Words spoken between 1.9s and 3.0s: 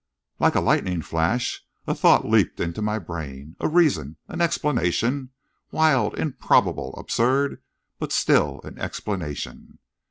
thought leaped into my